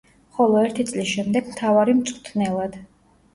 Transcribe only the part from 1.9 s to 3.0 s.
მწვრთნელად.